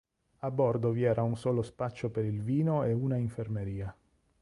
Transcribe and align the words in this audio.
A 0.39 0.49
bordo 0.49 0.89
vi 0.89 1.03
era 1.03 1.21
un 1.21 1.37
solo 1.37 1.61
spaccio 1.61 2.09
per 2.09 2.25
il 2.25 2.41
vino 2.41 2.83
e 2.83 2.91
una 2.91 3.17
infermeria. 3.17 3.95